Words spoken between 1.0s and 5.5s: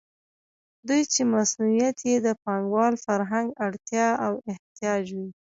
چې مصونیت یې د پانګوال فرهنګ اړتیا او احتیاج وي.